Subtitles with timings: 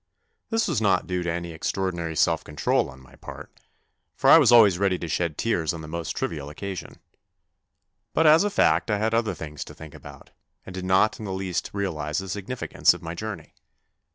[0.49, 3.55] This was not due to any extraordinary self control on my part,
[4.15, 6.95] for I was always ready to shed tears on the most trivial occasion.
[8.15, 10.31] But as a fact I had other things to think about,
[10.65, 13.53] and did not in the least realise the significance of my journey.